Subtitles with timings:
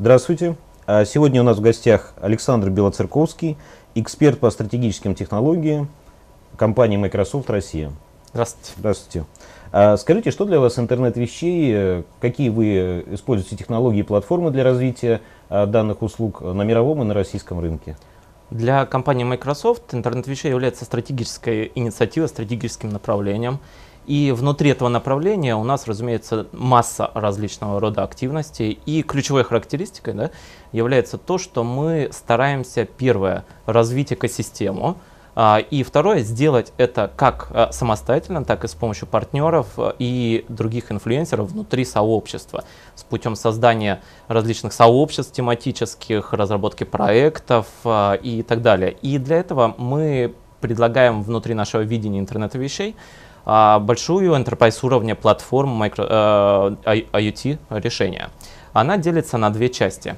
[0.00, 0.56] Здравствуйте.
[0.86, 3.58] А сегодня у нас в гостях Александр Белоцерковский,
[3.94, 5.90] эксперт по стратегическим технологиям
[6.56, 7.92] компании Microsoft Россия.
[8.32, 8.72] Здравствуйте.
[8.78, 9.26] Здравствуйте.
[9.72, 15.20] А скажите, что для вас интернет вещей, какие вы используете технологии и платформы для развития
[15.50, 17.94] а, данных услуг на мировом и на российском рынке?
[18.48, 23.58] Для компании Microsoft интернет вещей является стратегической инициативой, стратегическим направлением.
[24.10, 28.80] И внутри этого направления у нас, разумеется, масса различного рода активностей.
[28.84, 30.30] И ключевой характеристикой да,
[30.72, 34.96] является то, что мы стараемся, первое, развить экосистему,
[35.36, 40.44] а, и второе, сделать это как а, самостоятельно, так и с помощью партнеров а, и
[40.48, 42.64] других инфлюенсеров внутри сообщества,
[42.96, 48.90] с путем создания различных сообществ тематических, разработки проектов и так далее.
[49.02, 52.96] И для этого мы предлагаем внутри нашего видения интернета вещей
[53.80, 58.30] большую enterprise уровня платформу micro, IoT решения.
[58.72, 60.16] Она делится на две части.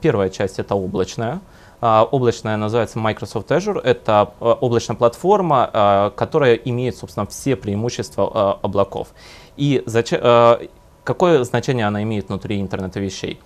[0.00, 1.40] Первая часть это облачная,
[1.80, 3.80] а, облачная называется Microsoft Azure.
[3.80, 9.08] Это а, облачная платформа, а, которая имеет, собственно, все преимущества облаков.
[9.56, 9.84] И
[11.04, 13.40] какое значение она имеет внутри интернета вещей?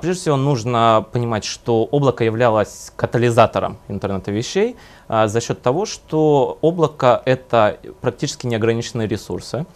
[0.00, 4.76] Прежде всего, нужно понимать, что облако являлось катализатором интернета вещей
[5.08, 9.66] за счет того, что облако— это практически неограниченные ресурсы.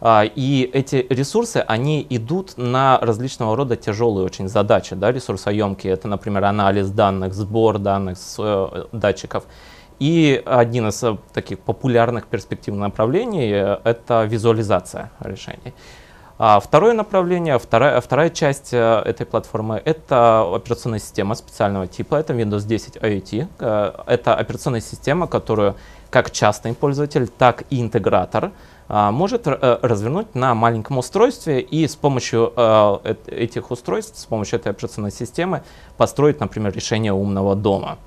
[0.00, 5.92] А, и эти ресурсы, они идут на различного рода тяжелые очень задачи, да, ресурсоемкие.
[5.92, 9.44] Это, например, анализ данных, сбор данных с э, датчиков.
[9.98, 15.74] И один из э, таких популярных перспективных направлений это визуализация решений.
[16.42, 22.66] А второе направление, вторая, вторая часть этой платформы— это операционная система специального типа, это Windows
[22.66, 24.04] 10 IoT.
[24.06, 25.76] Это операционная система, которую
[26.08, 28.52] как частный пользователь, так и интегратор—
[28.92, 34.58] а, может э, развернуть на маленьком устройстве и с помощью э, этих устройств, с помощью
[34.58, 35.62] этой операционной системы
[35.96, 37.98] построить, например, решение умного дома.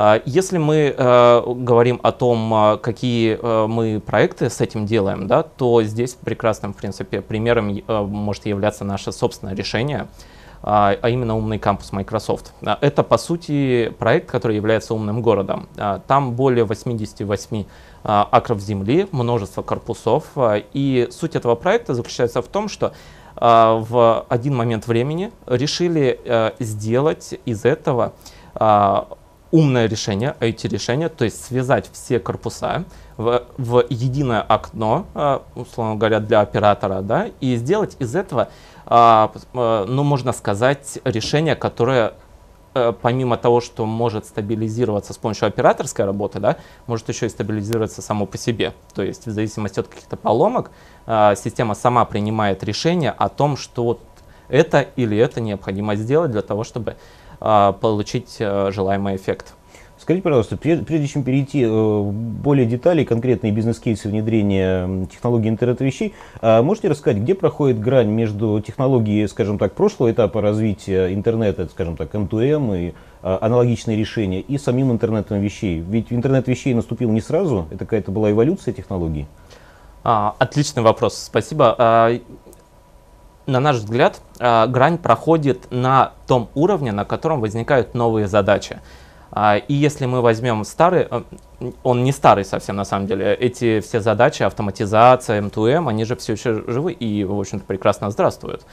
[0.00, 3.36] А, если мы э, говорим о том, какие
[3.66, 9.10] мы проекты с этим делаем, да, то здесь прекрасным, в принципе, примером может являться наше
[9.10, 10.06] собственное решение,
[10.62, 12.52] а, а именно умный кампус Microsoft.
[12.80, 15.68] Это, по сути, проект, который является умным городом.
[16.06, 17.64] Там более 88
[18.04, 20.24] а, акров земли, множество корпусов.
[20.36, 22.92] А, и суть этого проекта заключается в том, что
[23.36, 26.18] а, в один момент времени решили
[26.58, 28.12] сделать из этого
[29.50, 32.84] умное решение, IT-решение, то есть связать все корпуса
[33.16, 35.06] в, в единое окно,
[35.54, 38.48] условно говоря, для оператора, да, и сделать из этого,
[38.86, 42.12] ну, можно сказать, решение, которое
[42.78, 46.56] Э, помимо того, что может стабилизироваться с помощью операторской работы, да,
[46.86, 48.72] может еще и стабилизироваться само по себе.
[48.94, 50.70] То есть в зависимости от каких-то поломок
[51.36, 53.98] система сама принимает решение о том, что
[54.48, 56.96] это или это необходимо сделать для того, чтобы
[57.40, 59.54] получить желаемый эффект.
[60.08, 66.62] Скажите, пожалуйста, прежде чем перейти э, более деталей, конкретные бизнес-кейсы внедрения технологий интернета вещей, а
[66.62, 72.14] можете рассказать, где проходит грань между технологией, скажем так, прошлого этапа развития интернета, скажем так,
[72.14, 75.80] M2M и а, аналогичные решения, и самим интернетом вещей?
[75.80, 79.26] Ведь интернет вещей наступил не сразу, это какая-то была эволюция технологий.
[80.04, 82.20] А, отличный вопрос, спасибо.
[83.48, 88.80] А, на наш взгляд, грань проходит на том уровне, на котором возникают новые задачи.
[89.30, 91.22] А, и если мы возьмем старый, э,
[91.82, 96.32] он не старый совсем на самом деле, эти все задачи, автоматизация, M2M, они же все
[96.32, 98.64] еще живы и, в общем-то, прекрасно здравствуют.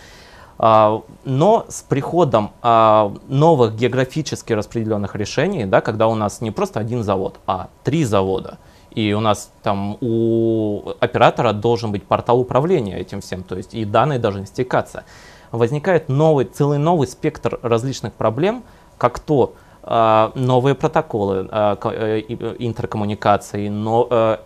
[0.58, 6.80] А, но с приходом а, новых географически распределенных решений, да, когда у нас не просто
[6.80, 8.58] один завод, а три завода,
[8.96, 13.86] и у нас там у оператора должен быть портал управления этим всем, то есть и
[13.86, 15.04] данные должны стекаться,
[15.52, 18.64] возникает новый, целый новый спектр различных проблем,
[18.98, 19.54] как то,
[19.88, 22.22] а, новые протоколы а, э,
[22.58, 23.68] интеркоммуникации.
[23.68, 24.38] Но э,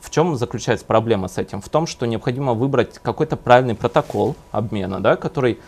[0.00, 1.60] в чем заключается проблема с этим?
[1.60, 5.58] В том, что необходимо выбрать какой-то правильный протокол обмена, да, который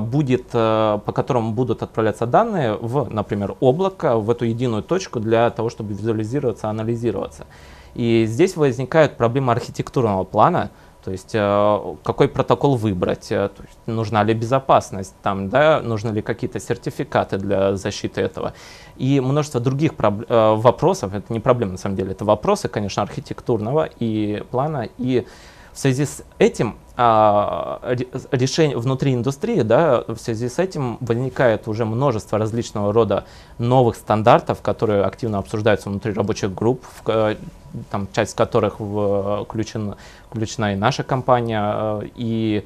[0.00, 5.50] будет, э, по которому будут отправляться данные в, например, облако, в эту единую точку для
[5.50, 7.46] того, чтобы визуализироваться, анализироваться.
[7.94, 10.70] И здесь возникает проблема архитектурного плана,
[11.04, 16.10] то есть э, какой протокол выбрать, э, то есть, нужна ли безопасность, там, да, нужны
[16.10, 18.54] ли какие-то сертификаты для защиты этого.
[18.96, 23.88] И множество других э, вопросов, это не проблема на самом деле, это вопросы, конечно, архитектурного
[23.98, 24.88] и плана.
[24.98, 25.26] И
[25.72, 27.80] в связи с этим а,
[28.30, 33.24] решение внутри индустрии, да, в связи с этим возникает уже множество различного рода
[33.58, 37.36] новых стандартов, которые активно обсуждаются внутри рабочих групп, в,
[37.90, 39.96] там, часть которых включена,
[40.28, 42.02] включена и наша компания.
[42.14, 42.64] И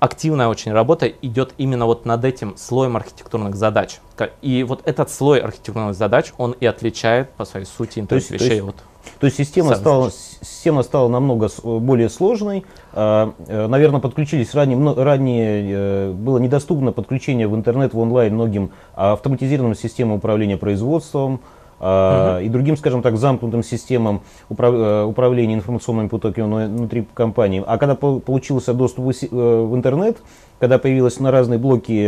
[0.00, 3.98] активная очень работа идет именно вот над этим слоем архитектурных задач.
[4.42, 8.82] И вот этот слой архитектурных задач, он и отличает по своей сути интернет-вещей от то
[8.97, 8.97] есть
[9.30, 10.10] система стала,
[10.40, 12.64] система стала намного более сложной.
[12.92, 18.70] А, э, наверное, подключились ранее, ранее э, было недоступно подключение в интернет, в онлайн многим
[18.94, 21.40] автоматизированным системам управления производством,
[21.80, 22.44] Uh-huh.
[22.44, 27.62] и другим, скажем так, замкнутым системам управ, э, управления информационными потоками внутри компании.
[27.64, 30.16] А когда получился доступ в интернет,
[30.58, 32.04] когда появились на разные блоки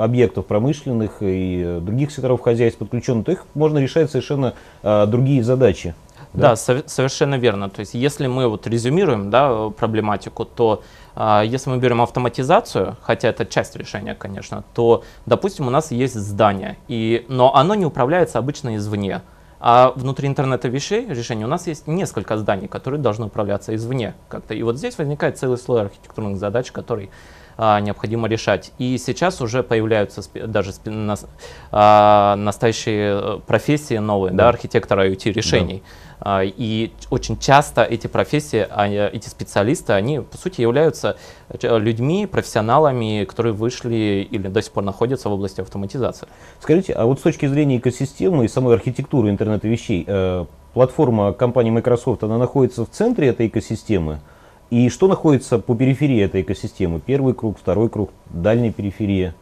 [0.00, 4.54] объектов промышленных и других секторов хозяйств подключенных, то их можно решать совершенно
[4.84, 5.96] другие задачи.
[6.32, 7.70] Да, да совершенно верно.
[7.70, 10.82] То есть, если мы вот резюмируем да, проблематику, то
[11.16, 16.14] э, если мы берем автоматизацию, хотя это часть решения, конечно, то, допустим, у нас есть
[16.14, 19.22] здание, и, но оно не управляется обычно извне.
[19.60, 24.54] А внутри интернета вещей решения у нас есть несколько зданий, которые должны управляться извне как-то.
[24.54, 27.10] И вот здесь возникает целый слой архитектурных задач, который
[27.58, 28.72] необходимо решать.
[28.78, 30.72] И сейчас уже появляются даже
[31.72, 35.82] а, настоящие э, профессии новые, да, да архитектора IoT решений.
[35.84, 35.92] Да.
[36.20, 38.66] А, и очень часто эти профессии,
[39.12, 41.16] эти специалисты, они по сути являются
[41.48, 46.28] э, людьми, профессионалами, которые вышли или до сих пор находятся в области автоматизации.
[46.60, 50.44] Скажите, а вот с точки зрения экосистемы и самой архитектуры интернета вещей, э,
[50.74, 54.20] платформа компании Microsoft, она находится в центре этой экосистемы?
[54.70, 57.00] И что находится по периферии этой экосистемы?
[57.00, 59.34] Первый круг, второй круг, дальняя периферия.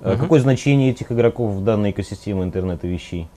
[0.00, 0.16] Угу.
[0.16, 3.28] Какое значение этих игроков в данной экосистеме интернета вещей?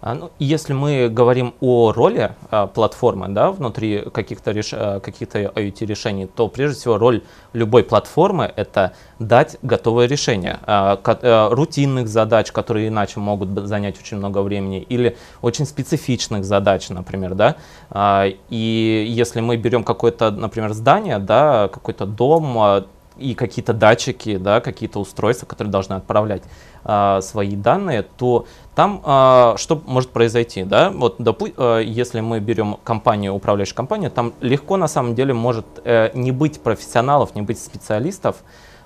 [0.00, 4.70] А, ну, если мы говорим о роли а, платформы да, внутри каких-то реш...
[4.72, 7.22] А, каких IoT-решений, то прежде всего роль
[7.52, 14.18] любой платформы— это дать готовое решение а, а, рутинных задач, которые иначе могут занять очень
[14.18, 17.34] много времени, или очень специфичных задач, например.
[17.34, 17.56] Да?
[17.90, 22.86] А, и если мы берем какое-то, например, здание, да, какой-то дом,
[23.18, 26.42] и какие-то датчики, да, какие-то устройства, которые должны отправлять
[26.84, 30.90] а, свои данные, то там а, что может произойти, да?
[30.90, 35.66] Вот, допу- а, если мы берем компанию, управляющую компанию, там легко на самом деле может
[35.84, 38.36] э, не быть профессионалов, не быть специалистов,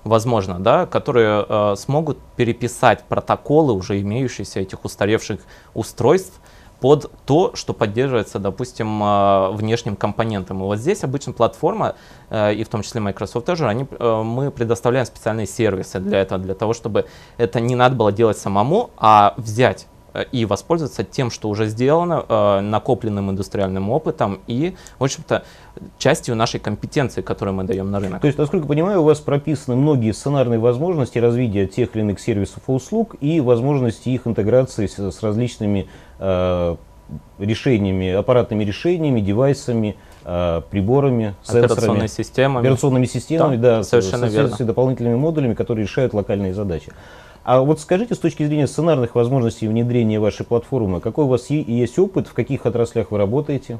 [0.03, 5.39] возможно, да, которые э, смогут переписать протоколы уже имеющиеся этих устаревших
[5.73, 6.39] устройств
[6.81, 10.61] под то, что поддерживается, допустим, э, внешним компонентом.
[10.61, 11.95] И вот здесь обычно платформа,
[12.29, 16.41] э, и в том числе Microsoft тоже, они, э, мы предоставляем специальные сервисы для этого,
[16.41, 17.05] для того, чтобы
[17.37, 19.87] это не надо было делать самому, а взять
[20.31, 25.43] и воспользоваться тем, что уже сделано, накопленным индустриальным опытом и, в общем-то,
[25.97, 28.21] частью нашей компетенции, которую мы даем на рынок.
[28.21, 32.63] То есть, насколько понимаю, у вас прописаны многие сценарные возможности развития тех или иных сервисов
[32.67, 35.87] и услуг и возможности их интеграции с, с различными
[36.19, 36.75] э,
[37.39, 44.55] решениями, аппаратными решениями, девайсами, э, приборами, операционными системами, операционными системами, да, да совершенно с, верно.
[44.55, 46.91] с дополнительными модулями, которые решают локальные задачи.
[47.43, 51.97] А вот скажите, с точки зрения сценарных возможностей внедрения вашей платформы, какой у вас есть
[51.97, 53.79] опыт, в каких отраслях вы работаете?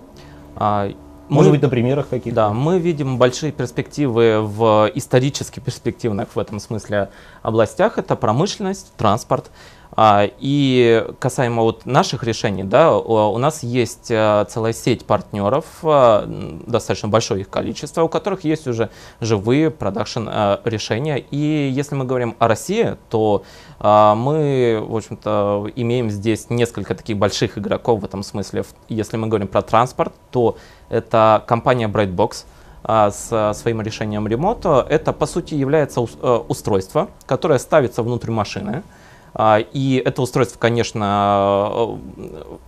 [0.56, 0.92] А,
[1.30, 2.36] может мы, быть, на примерах каких-то?
[2.36, 7.10] Да, мы видим большие перспективы в исторически перспективных в этом смысле
[7.44, 7.98] областях.
[7.98, 9.52] Это промышленность, транспорт.
[9.94, 16.60] А, и касаемо вот наших решений, да, у нас есть э, целая сеть партнеров, э,
[16.66, 18.90] достаточно большое их количество, у которых есть уже
[19.20, 21.18] живые продакшн э, решения.
[21.18, 23.44] И если мы говорим о России, то
[23.80, 28.64] мы, в общем-то, имеем здесь несколько таких больших игроков в этом смысле.
[28.90, 30.56] Если мы говорим про транспорт, то
[30.90, 32.46] это компания Brightbox,
[32.84, 34.86] с своим решением ремонта.
[34.88, 38.84] Это, по сути, является устройство, которое ставится внутрь машины.
[38.84, 39.01] А,
[39.38, 41.98] и это устройство, конечно,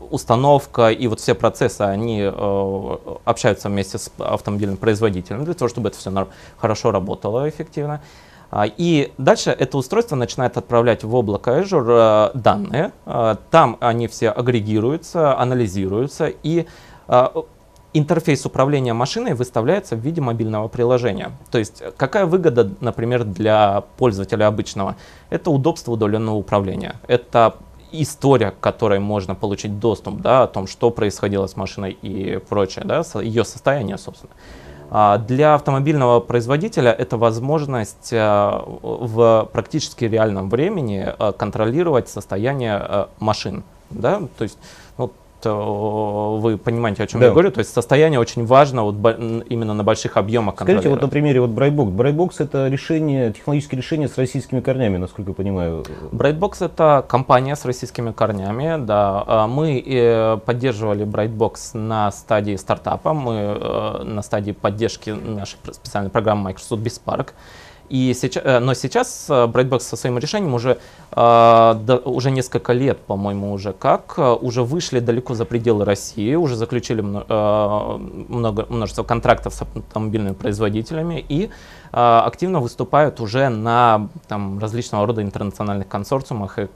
[0.10, 5.90] установка и вот все процессы, они э, общаются вместе с автомобильным производителем для того, чтобы
[5.90, 6.28] это все
[6.58, 8.02] хорошо работало эффективно.
[8.56, 12.92] А, и дальше это устройство начинает отправлять в облако Azure э, данные.
[13.06, 16.68] А, там они все агрегируются, анализируются и
[17.94, 21.32] интерфейс управления машиной выставляется в виде мобильного приложения.
[21.52, 24.96] То есть какая выгода, например, для пользователя обычного?
[25.30, 26.96] Это удобство удаленного управления.
[27.08, 27.56] Это
[27.92, 32.86] история, к которой можно получить доступ, да, о том, что происходило с машиной и прочее,
[32.86, 34.34] да, ее состояние, собственно.
[34.96, 43.64] А для автомобильного производителя это возможность а, в практически реальном времени а, контролировать состояние машин.
[43.90, 44.22] Да?
[44.38, 44.58] То есть
[45.52, 47.28] вы понимаете, о чем да.
[47.28, 47.52] я говорю.
[47.52, 51.52] То есть состояние очень важно вот, именно на больших объемах Скажите, вот на примере вот
[51.52, 51.96] Brightbox.
[51.96, 55.84] Brightbox это решение, технологическое решение с российскими корнями, насколько я понимаю.
[56.12, 59.24] Brightbox это компания с российскими корнями, да.
[59.26, 66.10] А мы э, поддерживали Brightbox на стадии стартапа, мы э, на стадии поддержки нашей специальной
[66.10, 67.30] программы Microsoft BizPark.
[67.94, 70.80] И сейчас, э, но сейчас э, Brightbox со своим решением уже,
[71.12, 77.02] э, уже несколько лет, по-моему, уже как, уже вышли далеко за пределы России, уже заключили
[77.02, 81.52] много, множество контрактов с автомобильными производителями и
[81.92, 86.68] активно выступают уже на там, различного рода интернациональных консорциумах и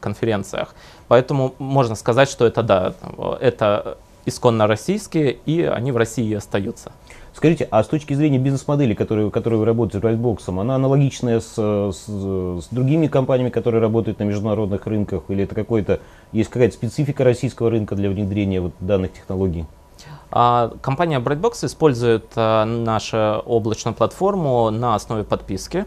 [0.00, 0.74] конференциях.
[1.06, 2.94] Поэтому можно сказать, что это да,
[3.40, 6.90] это исконно российские, и они в России остаются.
[7.34, 11.54] Скажите, а с точки зрения бизнес-модели, которую, которую вы работаете с Brightbox, она аналогичная с,
[11.54, 16.00] с, с другими компаниями, которые работают на международных рынках, или это какой-то,
[16.32, 19.64] есть какая-то специфика российского рынка для внедрения вот данных технологий?
[20.30, 25.84] А, компания Brightbox использует а, нашу облачную платформу на основе подписки.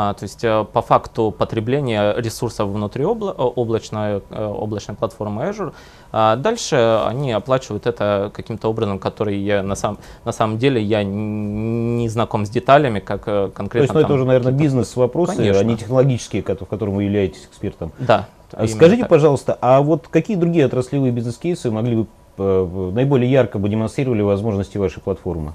[0.00, 5.72] А, то есть э, по факту потребления ресурсов внутри обла облачной, э, облачной платформы Azure,
[6.12, 11.02] а дальше они оплачивают это каким-то образом, который я на, сам, на самом деле я
[11.02, 13.88] не знаком с деталями, как э, конкретно.
[13.88, 17.90] То есть ну, это уже, наверное, бизнес-вопросы, а не технологические, в котором вы являетесь экспертом.
[17.98, 18.28] Да.
[18.68, 19.08] Скажите, так.
[19.08, 25.02] пожалуйста, а вот какие другие отраслевые бизнес-кейсы могли бы наиболее ярко бы демонстрировали возможности вашей
[25.02, 25.54] платформы?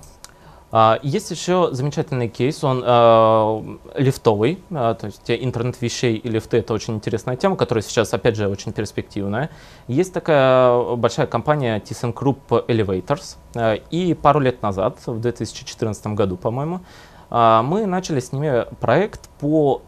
[0.75, 6.58] А, есть еще замечательный кейс, он э, лифтовый, э, то есть интернет вещей и лифты
[6.58, 9.51] это очень интересная тема, которая сейчас, опять же, очень перспективная.
[9.88, 16.82] Есть такая большая компания ThyssenKrupp Elevators, э, и пару лет назад, в 2014 году, по-моему,
[17.30, 19.84] э, мы начали с ними проект по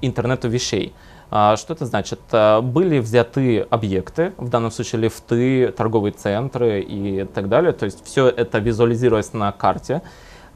[0.00, 0.94] интернету вещей.
[1.28, 2.20] Что это значит?
[2.32, 7.72] А, были взяты объекты, в данном случае лифты, торговые центры и так далее.
[7.72, 10.02] То есть все это визуализировалось на карте.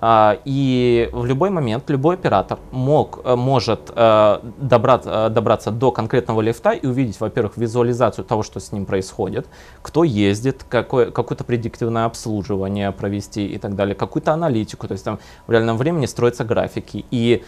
[0.00, 5.90] А, и в любой момент любой оператор мог, э, может э, добраться, э, добраться до
[5.90, 9.48] конкретного лифта и увидеть, во-первых, визуализацию того, что с ним происходит,
[9.82, 15.18] кто ездит, какое, какое-то предиктивное обслуживание провести и так далее, какую-то аналитику, то есть там
[15.48, 17.04] в реальном времени строятся графики.
[17.10, 17.42] И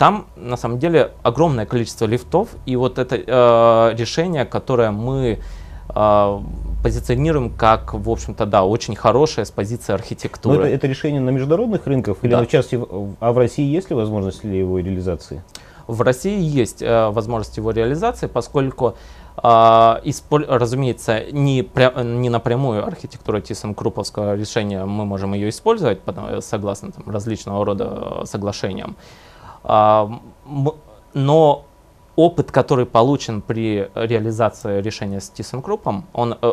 [0.00, 5.40] там на самом деле огромное количество лифтов, и вот это э, решение, которое мы
[5.94, 6.40] э,
[6.82, 10.56] позиционируем как, в общем-то, да, очень хорошее с позиции архитектуры.
[10.56, 12.40] Но это, это решение на международных рынках или да.
[12.40, 12.80] на части,
[13.20, 15.42] а в России есть ли возможность ли его реализации?
[15.86, 18.96] В России есть э, возможность его реализации, поскольку,
[19.42, 19.48] э,
[20.04, 25.98] исполь, разумеется, не, пря, не напрямую архитектура ThyssenKrupповского решения мы можем ее использовать,
[26.40, 28.96] согласно там, различного рода соглашениям.
[28.96, 29.29] А,
[29.64, 31.64] но
[32.20, 36.52] опыт, который получен при реализации решения с ThyssenKrupp, он э,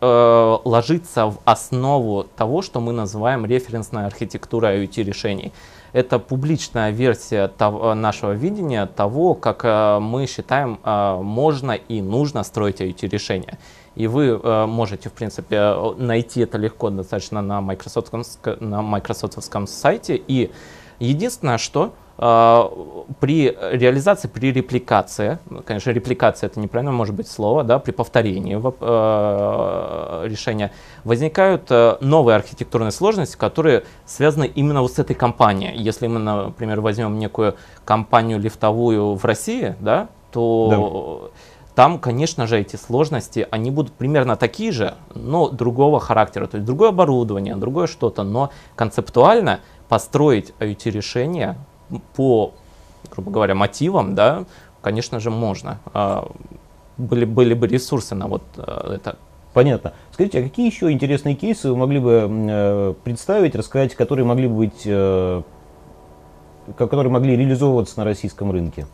[0.00, 5.52] э, ложится в основу того, что мы называем референсной архитектурой IoT решений.
[5.92, 10.78] Это публичная версия того, нашего видения того, как э, мы считаем
[11.24, 13.58] можно и нужно строить IoT решения.
[13.96, 14.38] И вы
[14.68, 18.12] можете, в принципе, найти это легко достаточно на Microsoft,
[18.60, 20.14] на Microsoftском сайте.
[20.14, 20.52] И
[21.00, 27.78] единственное, что а, при реализации, при репликации, конечно, репликация это неправильно может быть слово, да,
[27.78, 30.70] при повторении э, решения,
[31.04, 35.74] возникают э, новые архитектурные сложности, которые связаны именно вот с этой компанией.
[35.78, 41.74] Если мы, например, возьмем некую компанию лифтовую в России, да, то да.
[41.74, 46.66] там, конечно же, эти сложности, они будут примерно такие же, но другого характера, то есть
[46.66, 51.56] другое оборудование, другое что-то, но концептуально построить IoT-решение
[52.14, 52.52] по,
[53.10, 54.44] грубо говоря, мотивам, да,
[54.82, 55.78] конечно же, можно.
[55.92, 56.30] А,
[56.96, 59.16] были, были бы ресурсы на вот э, это.
[59.52, 59.94] Понятно.
[60.12, 64.54] Скажите, а какие еще интересные кейсы вы могли бы э, представить, рассказать, которые могли бы
[64.54, 65.42] быть, э,
[66.76, 68.86] которые могли реализовываться на российском рынке?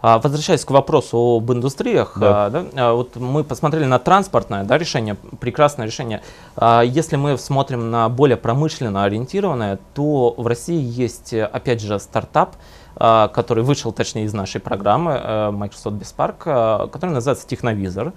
[0.00, 2.46] А, возвращаясь к вопросу об индустриях, да.
[2.46, 6.22] А, да, а, вот мы посмотрели на транспортное да, решение, прекрасное решение.
[6.84, 12.56] Если мы смотрим на более промышленно ориентированное, то в России есть, опять же, стартап,
[12.94, 18.12] который вышел, точнее, из нашей программы Microsoft BizPark, который называется Техновизор.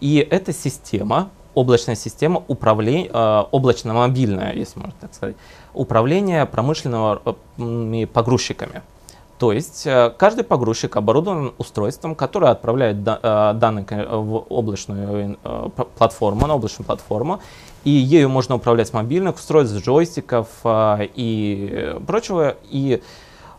[0.00, 3.10] И эта система, облачная система управления,
[3.50, 5.36] облачно-мобильная, если можно так сказать,
[5.72, 8.82] управление промышленными погрузчиками.
[9.38, 16.46] То есть э, каждый погрузчик оборудован устройством, которое отправляет э, данные в облачную э, платформу,
[16.46, 17.40] на облачную платформу,
[17.82, 22.56] и ею можно управлять с мобильных устройств, джойстиков и прочего.
[22.70, 23.02] И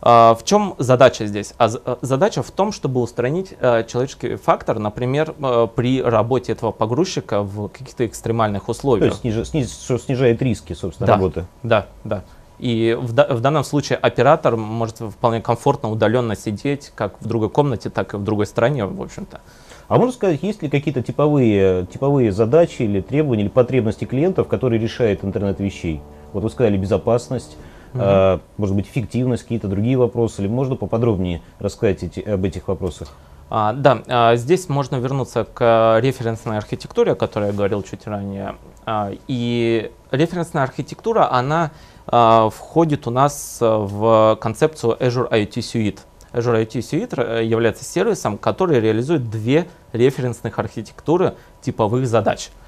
[0.01, 1.53] в чем задача здесь?
[1.57, 1.69] А
[2.01, 5.33] задача в том, чтобы устранить человеческий фактор, например,
[5.75, 9.19] при работе этого погрузчика в каких-то экстремальных условиях.
[9.19, 11.45] То есть сниж, сниж, снижает риски, собственно, да, работы.
[11.61, 12.23] Да, да.
[12.59, 17.89] И в, в данном случае оператор может вполне комфортно удаленно сидеть как в другой комнате,
[17.89, 19.41] так и в другой стране, в общем-то.
[19.87, 24.81] А можно сказать, есть ли какие-то типовые, типовые задачи или требования, или потребности клиентов, которые
[24.81, 26.01] решает интернет вещей?
[26.33, 27.57] Вот вы сказали безопасность,
[27.93, 28.41] Угу.
[28.57, 30.41] Может быть, эффективность, какие-то другие вопросы?
[30.41, 33.07] Или можно поподробнее рассказать эти, об этих вопросах?
[33.49, 38.55] А, да, а, здесь можно вернуться к референсной архитектуре, о которой я говорил чуть ранее.
[38.85, 41.69] А, и референсная архитектура, она а,
[42.07, 45.99] входит у нас в концепцию Azure IoT Suite.
[46.33, 52.64] Azure IoT Suite является сервисом, который реализует две референсных архитектуры типовых задач– а,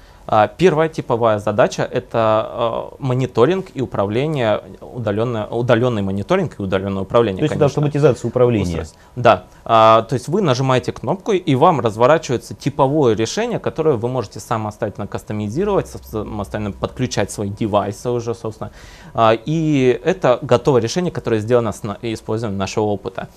[0.58, 7.38] первая типовая задача– это а, мониторинг и управление, удаленное, удаленный мониторинг и удаленное управление.
[7.38, 8.86] То есть это автоматизация управления.
[9.16, 9.44] Да.
[9.64, 15.06] А, то есть вы нажимаете кнопку, и вам разворачивается типовое решение, которое вы можете самостоятельно
[15.06, 18.70] кастомизировать, самостоятельно подключать свои девайсы уже, собственно.
[19.16, 23.28] И это готовое решение, которое сделано с использованием нашего опыта.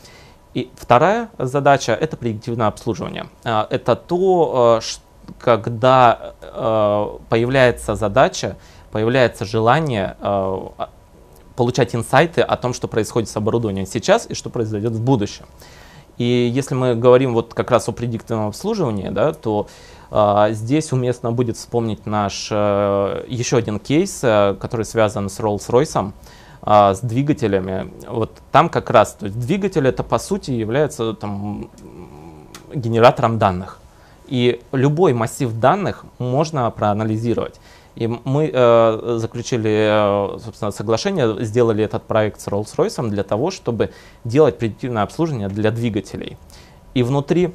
[0.53, 3.27] И вторая задача– это предиктивное обслуживание.
[3.45, 5.01] Это то, что
[5.39, 8.57] когда э, появляется задача,
[8.91, 10.57] появляется желание э,
[11.55, 15.45] получать инсайты о том, что происходит с оборудованием сейчас и что произойдет в будущем.
[16.17, 19.67] И если мы говорим вот как раз о предиктивном обслуживании, да, то
[20.11, 26.11] э, здесь уместно будет вспомнить наш э, еще один кейс, э, который связан с Rolls-Royce,
[26.63, 27.91] э, с двигателями.
[28.07, 31.69] Вот там как раз, то есть двигатель это по сути является там,
[32.73, 33.80] генератором данных.
[34.31, 37.59] И любой массив данных можно проанализировать.
[37.95, 43.91] И мы э, заключили, э, собственно, соглашение, сделали этот проект с Rolls-Royce для того, чтобы
[44.23, 46.37] делать предиктивное обслуживание для двигателей.
[46.93, 47.53] И внутри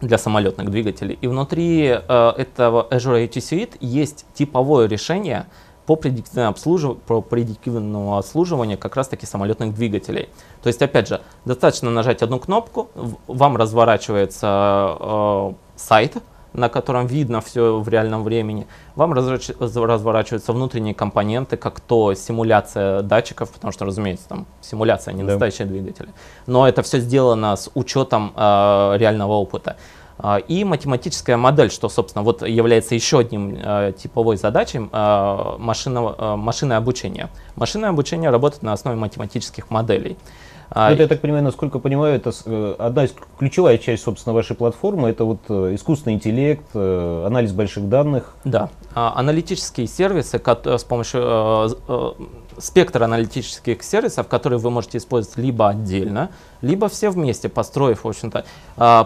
[0.00, 1.18] для самолетных двигателей.
[1.20, 5.46] И внутри э, этого Azure AT Suite есть типовое решение
[5.86, 6.98] по предиктивному, обслужив...
[6.98, 10.28] по предиктивному обслуживанию как раз таки самолетных двигателей.
[10.62, 12.88] То есть, опять же, достаточно нажать одну кнопку,
[13.26, 16.16] вам разворачивается э, сайт,
[16.52, 18.66] на котором видно все в реальном времени.
[18.96, 25.22] Вам разворачиваются внутренние компоненты, как то симуляция датчиков, потому что, разумеется, там симуляция, а не
[25.22, 25.32] да.
[25.32, 26.08] настоящие двигатели.
[26.46, 29.76] Но это все сделано с учетом э, реального опыта.
[30.20, 36.14] А, и математическая модель, что, собственно, вот является еще одним э, типовой задачей э, машинного,
[36.18, 37.28] э, машинное обучение.
[37.54, 40.16] Машинное обучение работает на основе математических моделей.
[40.78, 44.54] А, это, я так понимаю, насколько понимаю, это э, одна из ключевая часть, собственно, вашей
[44.54, 48.32] платформы, это вот э, искусственный интеллект, э, анализ больших данных.
[48.44, 51.76] Да, а, аналитические сервисы с помощью
[52.58, 56.30] спектра аналитических сервисов, которые вы можете использовать либо отдельно,
[56.62, 58.44] либо все вместе, построив, в общем-то,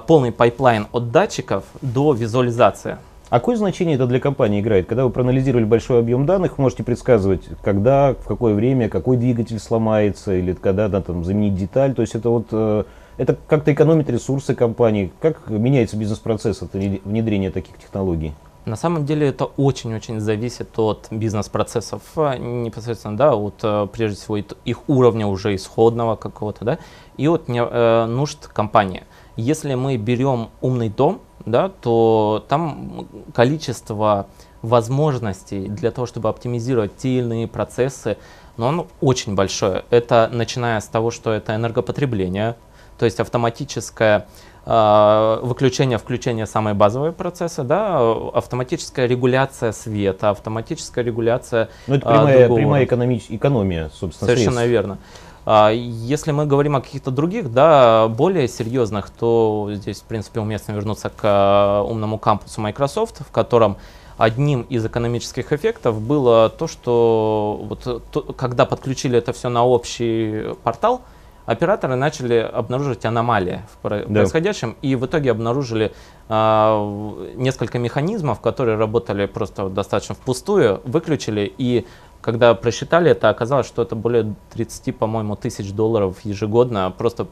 [0.07, 2.99] полный pipeline от датчиков до визуализации.
[3.33, 4.87] А какое значение это для компании играет?
[4.87, 9.59] Когда вы проанализировали большой объем данных, вы можете предсказывать, когда, в какое время, какой двигатель
[9.59, 11.95] сломается, или когда надо там, заменить деталь.
[11.95, 12.85] То есть это вот э,
[13.17, 15.11] это как-то экономит ресурсы компании.
[15.19, 18.35] Как меняется бизнес-процесс от внедрения таких технологий?
[18.67, 24.37] На самом деле это очень-очень зависит от бизнес-процессов э, непосредственно, да, от э, прежде всего
[24.37, 26.79] их уровня уже исходного какого-то, да,
[27.17, 29.05] и от нужд компании.
[29.37, 34.27] Если мы берем умный дом, да, то там количество
[34.63, 38.17] возможностей для того, чтобы оптимизировать те или иные процессы,
[38.57, 39.85] но оно очень большое.
[39.91, 42.57] Это начиная с того, что это энергопотребление,
[42.99, 44.29] то есть автоматическое
[44.65, 47.99] э, выключение, включение самые базовые процессы, да,
[48.35, 51.69] автоматическая регуляция света, автоматическая регуляция.
[51.87, 54.29] Ну, это прямая, э, прямая экономия, собственно.
[54.29, 54.71] Совершенно средств.
[54.71, 54.99] верно.
[55.45, 60.73] А, если мы говорим о каких-то других, да, более серьезных, то здесь, в принципе, уместно
[60.73, 63.77] вернуться к а, умному кампусу Microsoft, в котором
[64.19, 70.55] одним из экономических эффектов было то, что вот, то, когда подключили это все на общий
[70.63, 71.03] портал,
[71.47, 73.99] операторы начали обнаруживать аномалии в да.
[74.05, 75.93] происходящем, и в итоге обнаружили
[76.29, 81.87] э, несколько механизмов, которые работали просто достаточно впустую, выключили, и
[82.23, 87.27] когда просчитали это, оказалось, что это более 30, по-моему, тысяч долларов ежегодно просто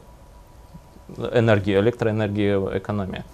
[1.17, 3.25] энергии, электроэнергии экономия.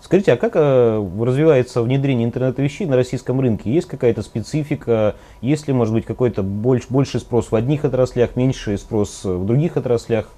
[0.00, 3.72] Скажите, а как э, развивается внедрение интернета вещей на российском рынке?
[3.72, 5.14] Есть какая-то специфика?
[5.40, 9.76] Есть ли, может быть, какой-то больш, больший спрос в одних отраслях, меньший спрос в других
[9.76, 10.28] отраслях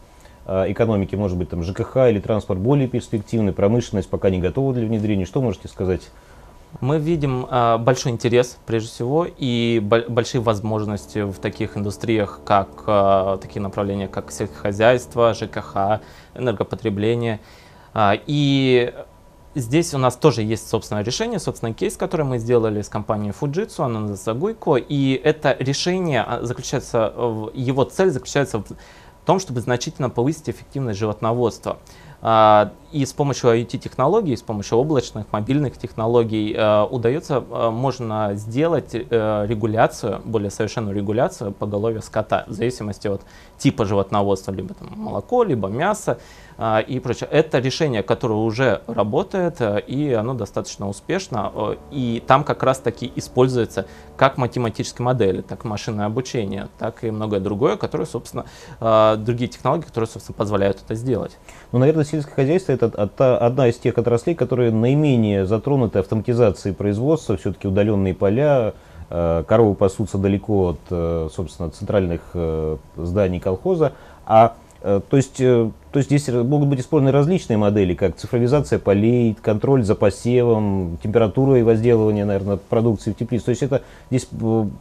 [0.46, 1.14] э, экономики?
[1.14, 5.24] Может быть, там ЖКХ или транспорт более перспективный, промышленность пока не готова для внедрения?
[5.24, 6.10] Что можете сказать?
[6.80, 13.38] Мы видим э, большой интерес, прежде всего, и большие возможности в таких индустриях, как э,
[13.40, 16.00] такие направления, как сельскохозяйство, ЖКХ,
[16.34, 17.40] энергопотребление.
[17.94, 18.92] Э, и
[19.54, 23.84] здесь у нас тоже есть собственное решение, собственный кейс, который мы сделали с компанией Fujitsu,
[23.84, 28.66] оно называется Guico, и это решение заключается, в, его цель заключается в
[29.24, 31.78] том, чтобы значительно повысить эффективность животноводства.
[32.94, 36.56] И с помощью IoT-технологий, с помощью облачных, мобильных технологий
[36.90, 43.22] удается, можно сделать регуляцию, более совершенную регуляцию поголовья скота, в зависимости от
[43.58, 46.18] типа животноводства, либо там, молоко, либо мясо
[46.86, 47.28] и прочее.
[47.32, 53.86] Это решение, которое уже работает, и оно достаточно успешно, и там как раз таки используется
[54.16, 58.44] как математические модели, так и машинное обучение, так и многое другое, которое, собственно,
[59.16, 61.36] другие технологии, которые, собственно, позволяют это сделать.
[61.72, 67.68] Ну, наверное, сельское хозяйство это одна из тех отраслей, которые наименее затронуты автоматизацией производства, все-таки
[67.68, 68.74] удаленные поля,
[69.10, 73.92] э, коровы пасутся далеко от, э, собственно, центральных э, зданий колхоза,
[74.26, 79.82] а то есть, то есть здесь могут быть использованы различные модели, как цифровизация полей, контроль
[79.82, 83.46] за посевом, температура и возделывание, наверное, продукции в теплице.
[83.46, 84.28] То есть это здесь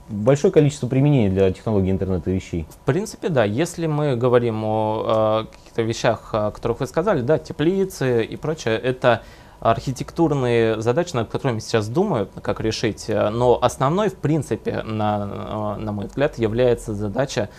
[0.10, 2.66] большое количество применений для технологии интернета вещей.
[2.70, 3.46] В принципе, да.
[3.46, 9.24] Если мы говорим о каких-то вещах, о которых вы сказали, да, теплицы и прочее, это
[9.60, 13.06] архитектурные задачи, над которыми сейчас думают, как решить.
[13.08, 17.50] Но основной, в принципе, на, на мой взгляд, является задача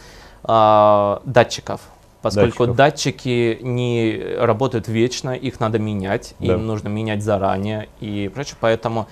[0.44, 1.80] э, датчиков
[2.20, 2.76] поскольку датчиков.
[2.76, 6.54] датчики не работают вечно, их надо менять, да.
[6.54, 8.56] им нужно менять заранее и прочее.
[8.60, 9.08] Поэтому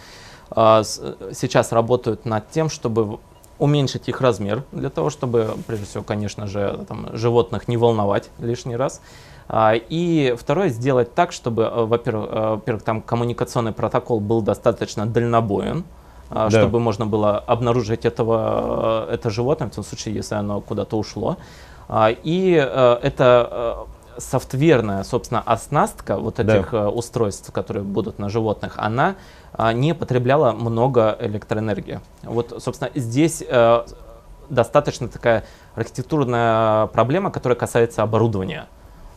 [0.51, 3.19] э, сейчас работают над тем, чтобы
[3.63, 8.75] уменьшить их размер, для того, чтобы, прежде всего, конечно же, там, животных не волновать лишний
[8.75, 9.01] раз.
[9.49, 15.07] А, и второе, сделать так, чтобы, э, во-первых, э, во-первых, там коммуникационный протокол был достаточно
[15.07, 15.85] дальнобоен,
[16.29, 16.59] а, да.
[16.59, 21.37] чтобы можно было обнаружить этого, э, это животное, в том случае, если оно куда-то ушло.
[21.89, 23.87] А, и это
[24.19, 26.79] софтверная, собственно, оснастка вот этих да.
[26.79, 29.17] Э, устройств, которые будут на животных, она
[29.53, 32.01] а, не потребляла много электроэнергии.
[32.23, 33.43] Вот, собственно, здесь
[34.49, 35.45] достаточно такая
[35.75, 38.67] архитектурная проблема, которая касается оборудования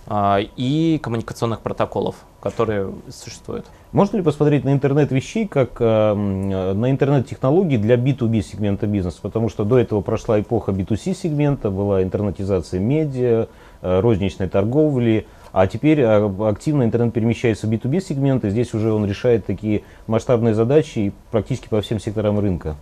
[0.07, 3.65] а, и коммуникационных протоколов, которые существуют.
[3.91, 9.19] Можно ли посмотреть на интернет вещей как э, на интернет-технологии для B2B сегмента бизнеса?
[9.21, 13.47] Потому что до этого прошла эпоха B2C сегмента, была интернетизация медиа, э,
[13.81, 19.45] розничной торговли, а теперь активно интернет перемещается в B2B сегмент, и здесь уже он решает
[19.45, 22.75] такие масштабные задачи практически по всем секторам рынка.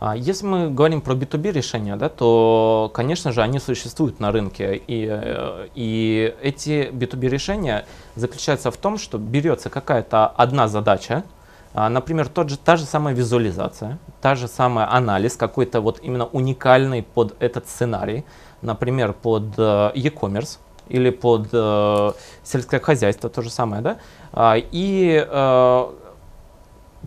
[0.00, 4.80] А если мы говорим про B2B решения, да, то, конечно же, они существуют на рынке.
[4.86, 11.24] И, э, и эти B2B решения заключаются в том, что берется какая-то одна задача,
[11.74, 16.26] а, например, тот же, та же самая визуализация, та же самая анализ, какой-то вот именно
[16.26, 18.24] уникальный под этот сценарий,
[18.62, 23.98] например, под э, e-commerce или под э, сельское хозяйство, то же самое, да,
[24.32, 25.26] а, и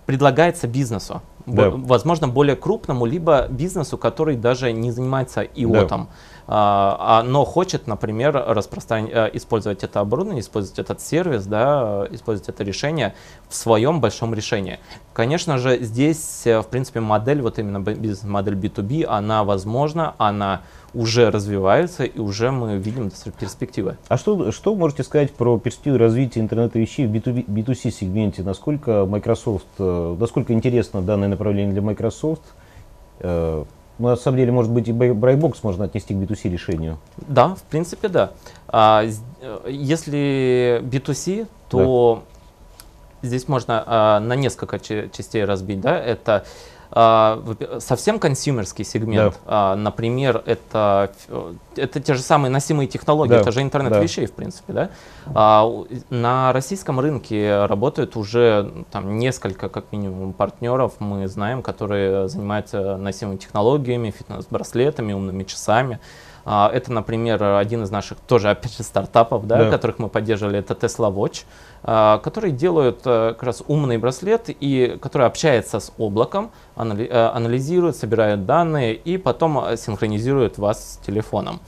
[0.06, 1.70] предлагается бизнесу да.
[1.70, 6.10] возможно, более крупному, либо бизнесу, который даже не занимается ИОТом,
[6.48, 6.48] да.
[6.48, 12.64] а, но хочет, например, распространять, э, использовать это оборудование, использовать этот сервис, да, использовать это
[12.64, 13.16] решение
[13.50, 14.80] в своем большом решении.
[15.14, 20.62] Конечно же, здесь, э, в принципе, модель, вот именно бизнес-модель B2B, она возможна, она
[20.93, 23.97] уже развивается, и уже мы видим перспективы.
[24.08, 28.43] А что, что можете сказать про перспективы развития интернета вещей в B2B, B2C сегменте?
[28.43, 32.41] Насколько Microsoft, э, насколько интересно данное направление для Microsoft?
[33.19, 33.63] Э,
[33.99, 36.97] ну, на самом деле, может быть, и Brightbox можно отнести к B2C решению.
[37.17, 38.32] Да, в принципе, да.
[38.67, 42.23] А, э, если B2C, то
[43.21, 43.27] да.
[43.27, 45.82] здесь можно а, на несколько частей разбить.
[45.82, 45.97] Да?
[45.97, 46.45] Это
[46.91, 49.75] совсем консюмерский сегмент, да.
[49.75, 51.12] например, это,
[51.77, 53.39] это те же самые носимые технологии, да.
[53.39, 53.99] это же интернет да.
[53.99, 54.73] вещей, в принципе.
[54.73, 54.89] Да?
[55.34, 55.69] А,
[56.10, 63.38] на российском рынке работают уже там, несколько, как минимум, партнеров, мы знаем, которые занимаются носимыми
[63.38, 65.99] технологиями, фитнес-браслетами, умными часами.
[66.43, 69.69] А, это, например, один из наших тоже, опять же, стартапов, да, да.
[69.69, 74.98] которых мы поддерживали, это Tesla Watch, а, которые делают а, как раз умный браслет, и
[75.02, 81.60] который общается с облаком, анализирует, собирает данные и потом синхронизирует вас с телефоном.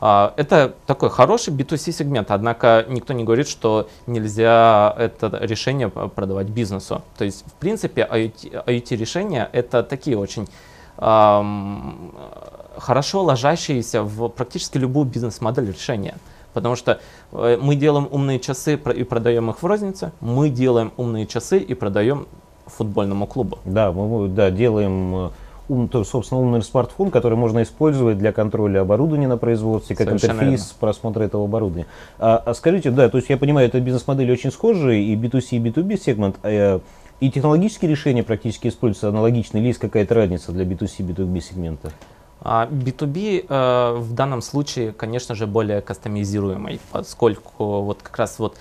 [0.00, 7.02] Это такой хороший B2C сегмент, однако никто не говорит, что нельзя это решение продавать бизнесу.
[7.16, 10.48] То есть, в принципе, IoT, IoT решения это такие очень
[10.98, 12.12] эм,
[12.78, 16.16] хорошо ложащиеся в практически любую бизнес-модель решения.
[16.52, 17.00] Потому что
[17.32, 21.74] э, мы делаем умные часы и продаем их в рознице, мы делаем умные часы и
[21.74, 22.26] продаем
[22.66, 23.58] футбольному клубу.
[23.64, 25.30] Да, мы да, делаем э,
[25.68, 30.32] ум, то, собственно, умный смартфон, который можно использовать для контроля оборудования на производстве, как Совершенно
[30.32, 30.74] интерфейс верно.
[30.80, 31.86] просмотра этого оборудования.
[32.18, 35.58] А, а скажите, да, то есть я понимаю, это бизнес-модели очень схожие, и B2C, и
[35.58, 36.80] B2B сегмент, э,
[37.20, 41.92] и технологические решения практически используются аналогично, или есть какая-то разница для B2C, B2B сегмента?
[42.44, 48.56] B2B а э, в данном случае, конечно же, более кастомизируемый, поскольку вот как раз вот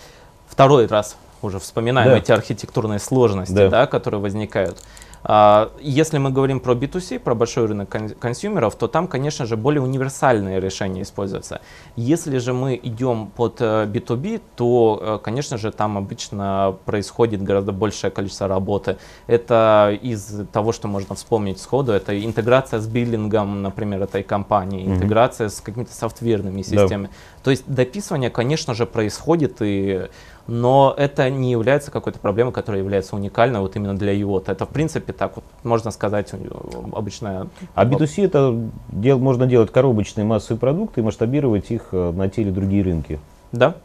[0.48, 2.18] второй раз уже вспоминаем Да.
[2.18, 3.70] эти архитектурные сложности, Да.
[3.70, 4.78] да, которые возникают.
[5.24, 9.56] А, Если мы говорим про B2C, про большой рынок кон- консюмеров, то там, конечно же,
[9.56, 11.62] более универсальные решения используются.
[11.96, 17.72] Если же мы идем под э, B2B, то, э, конечно же, там обычно происходит гораздо
[17.72, 18.98] большее количество работы.
[19.28, 25.50] Это из того, что можно вспомнить сходу, это интеграция с биллингом, например, этой компании, интеграция
[25.50, 27.10] с какими-то софтверными системами.
[27.44, 30.08] То есть дописывание, конечно же, происходит, и,
[30.52, 34.44] но это не является какой-то проблемой, которая является уникальной вот именно для IOT.
[34.48, 36.34] Это, в принципе, так вот, можно сказать,
[36.92, 37.48] обычная...
[37.74, 38.60] А B2C это
[38.90, 43.22] дел, можно делать коробочные массовые продукты и масштабировать их э, на те или другие рынки.
[43.54, 43.76] Да?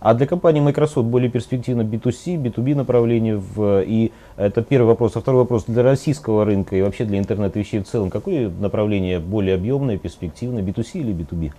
[0.00, 3.36] А для компании Microsoft более перспективно B2C, B2B направление.
[3.36, 5.14] В, и это первый вопрос.
[5.14, 8.10] А второй вопрос для российского рынка и вообще для интернета вещей в целом.
[8.10, 11.52] Какое направление более объемное, перспективное, B2C или B2B?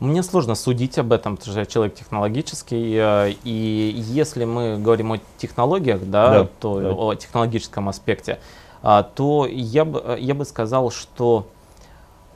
[0.00, 5.12] Мне сложно судить об этом, потому что я человек технологический, э, и если мы говорим
[5.12, 6.90] о технологиях, да, Да, то да.
[6.92, 8.40] о технологическом аспекте,
[8.82, 11.46] а, то я бы, я бы сказал, что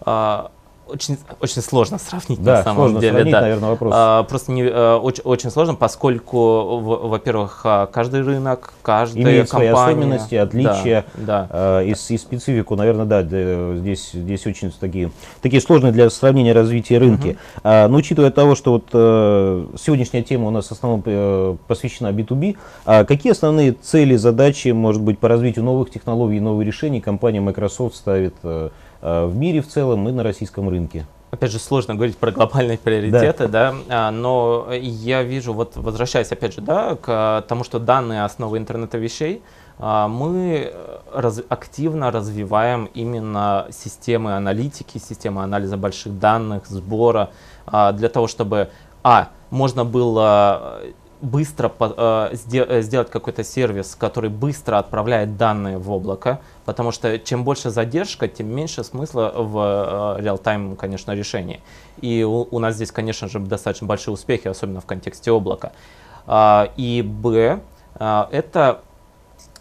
[0.00, 0.50] а,
[0.88, 3.12] очень, очень сложно сравнить Да, на самом сложно деле.
[3.12, 3.40] сравнить, да.
[3.40, 3.92] наверное, вопрос.
[3.96, 9.68] А, просто не, э, очень, очень сложно, поскольку, во-первых, а, каждый рынок, каждая Имеет свои
[9.68, 9.92] компания...
[9.92, 11.04] особенности, отличия.
[11.14, 11.48] Да, да.
[11.50, 15.10] А, И, и специфику, наверное, да, здесь, здесь очень такие,
[15.42, 17.38] такие сложные для сравнения развития рынки.
[17.62, 22.08] А, но учитывая того, что вот э, сегодняшняя тема у нас в основном э, посвящена
[22.08, 27.40] B2B, а какие основные цели, задачи, может быть, по развитию новых технологий, новых решений компания
[27.40, 31.06] Microsoft ставит э, э, в мире в целом и на российском рынке?
[31.30, 36.54] Опять же, сложно говорить про глобальные приоритеты, да, а, но я вижу, вот возвращаясь опять
[36.54, 39.42] же, да, к тому, что данные основы интернета вещей,
[39.78, 40.72] а, мы
[41.12, 47.28] раз- активно развиваем именно системы аналитики, системы анализа больших данных, сбора,
[47.66, 48.70] а, для того, чтобы,
[49.04, 50.80] а, можно было
[51.20, 57.44] быстро э, э, сделать какой-то сервис, который быстро отправляет данные в облако, потому что чем
[57.44, 61.60] больше задержка, тем меньше смысла в э, реал-тайм, конечно, решении.
[62.00, 65.72] И у, нас здесь, конечно же, достаточно большие успехи, особенно в контексте облака.
[66.26, 67.60] А, И б,
[67.98, 68.82] это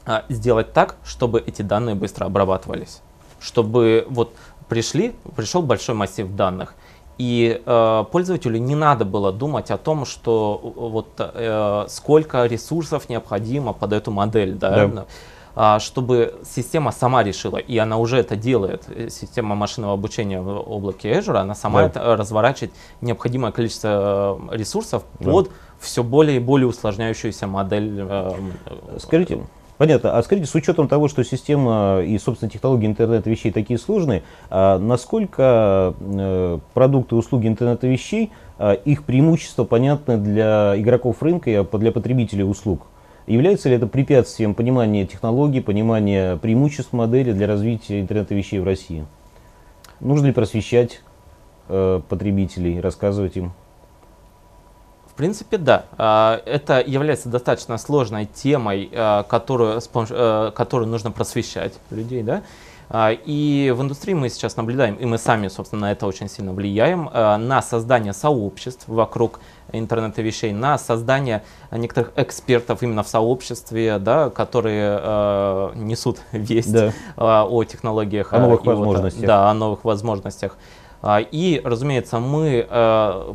[0.06, 3.02] а, сделать так, чтобы эти данные быстро обрабатывались,
[3.40, 4.34] чтобы вот
[4.70, 6.76] пришли, пришел большой массив данных,
[7.18, 13.10] и э, пользователю не надо было думать о том, что э, вот э, сколько ресурсов
[13.10, 15.06] необходимо под эту модель, да, Да.
[15.56, 18.84] а, чтобы система сама решила, и она уже это делает.
[18.90, 21.86] Э, Система машинного обучения в облаке Azure, она сама Да.
[21.88, 25.32] это, э, разворачивает необходимое количество ресурсов Да.
[25.32, 25.50] под
[25.80, 27.98] все более и более усложняющуюся модель.
[28.00, 28.32] э,
[29.00, 29.40] Скажите,
[29.78, 34.24] понятно, а скажите, с учетом того, что система и, собственно, технологии интернета вещей такие сложные,
[34.50, 41.50] а насколько э, продукты и услуги интернета вещей, а, их преимущества понятны для игроков рынка
[41.50, 42.88] и для потребителей услуг?
[43.28, 49.06] Является ли это препятствием понимания технологий, понимания преимуществ модели для развития интернета вещей в России?
[50.00, 51.02] Нужно ли просвещать
[51.68, 53.52] э, потребителей, рассказывать им?
[55.18, 55.86] В принципе, да.
[55.98, 62.44] А, Это является достаточно сложной темой, а, которую, э, которую нужно просвещать людей, да.
[62.88, 66.54] А, И в индустрии мы сейчас наблюдаем, и мы сами, собственно, на это очень сильно
[66.54, 69.40] влияем, а, на создание сообществ вокруг
[69.72, 76.94] интернета вещей, на создание некоторых экспертов именно в сообществе, да, которые э, несут весть Да.
[77.16, 78.34] а, о технологиях.
[78.34, 79.26] О новых а, и вот, а, возможностях.
[79.26, 80.58] да, о новых возможностях.
[81.10, 83.34] А, И, разумеется, мы э,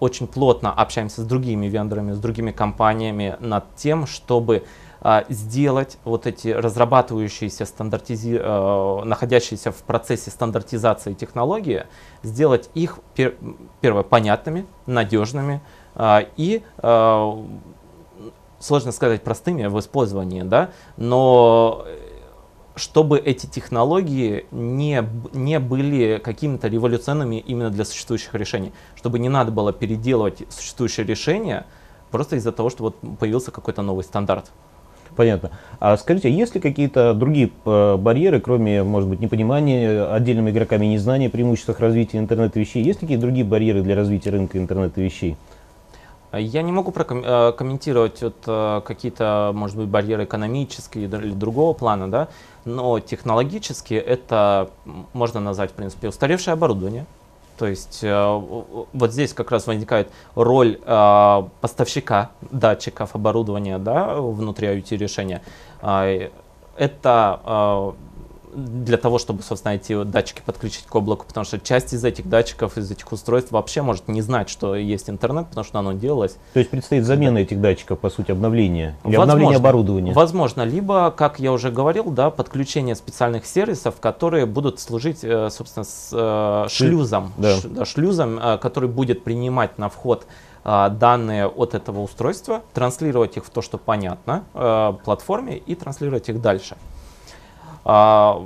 [0.00, 4.64] очень плотно общаемся с другими вендорами, с другими компаниями над тем, чтобы
[5.00, 8.38] а, сделать вот эти разрабатывающиеся, стандартизи...
[8.38, 11.86] э, находящиеся в процессе стандартизации технологии,
[12.22, 13.36] сделать их, пер-
[13.80, 15.62] первое, понятными, надежными
[15.94, 17.44] а, и э,
[18.58, 21.86] сложно сказать простыми в использовании, да, но
[22.76, 29.50] чтобы эти технологии не, не были какими-то революционными именно для существующих решений, чтобы не надо
[29.50, 31.64] было переделывать существующее решение
[32.10, 34.52] просто из-за того, что вот появился какой-то новый стандарт.
[35.16, 35.50] Понятно.
[35.80, 41.30] А скажите, есть ли какие-то другие э, барьеры, кроме, может быть, непонимания отдельными игроками, незнания
[41.30, 42.82] преимуществ развития интернета вещей?
[42.82, 45.38] Есть ли какие-то другие барьеры для развития рынка интернета вещей?
[46.38, 52.28] Я не могу прокомментировать вот, э, какие-то, может быть, барьеры экономические или другого плана, да,
[52.64, 54.70] но технологически это
[55.12, 57.06] можно назвать, в принципе, устаревшее оборудование.
[57.58, 58.42] То есть э,
[58.92, 65.42] вот здесь как раз возникает роль э, поставщика датчиков оборудования да, внутри IoT решения.
[65.80, 66.06] А,
[66.76, 67.92] Это э,
[68.54, 72.78] для того, чтобы, собственно, эти датчики подключить к облаку, потому что часть из этих датчиков,
[72.78, 76.36] из этих устройств вообще может не знать, что есть интернет, потому что оно делалось.
[76.52, 80.12] То есть предстоит замена этих датчиков, по сути, обновление или возможно, обновление оборудования?
[80.12, 85.84] Возможно, либо, как я уже говорил, да, подключение специальных сервисов, которые будут служить, э, собственно,
[85.84, 87.56] с э, шлюзом, да.
[87.56, 90.26] Ш, да, шлюзом, э, который будет принимать на вход
[90.64, 96.76] данные от этого устройства, транслировать их в то, что понятно, платформе и транслировать их дальше.
[97.88, 98.42] А,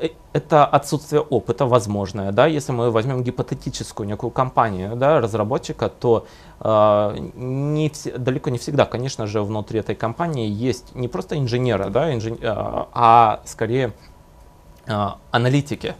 [0.00, 2.32] э, это отсутствие опыта возможное.
[2.32, 2.46] Да?
[2.46, 6.26] Если мы возьмем гипотетическую некую компанию да, разработчика, то
[6.58, 11.88] э, не вс- далеко не всегда, конечно же, внутри этой компании есть не просто инженеры,
[11.90, 13.92] да, инжен- э, а скорее
[14.86, 15.94] э, аналитики.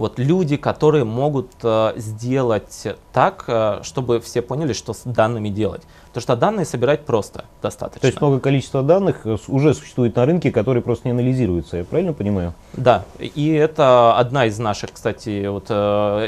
[0.00, 5.82] Вот люди, которые могут э, сделать так, э, чтобы все поняли, что с данными делать.
[6.06, 8.00] Потому что данные собирать просто достаточно.
[8.00, 11.84] То есть много количества данных э, уже существует на рынке, которые просто не анализируются, я
[11.84, 12.54] правильно понимаю?
[12.72, 15.68] Да, и это одна из наших, кстати, вот,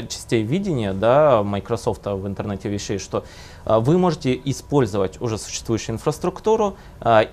[0.07, 3.23] частей видения да, Microsoft в интернете вещей, что
[3.65, 6.75] вы можете использовать уже существующую инфраструктуру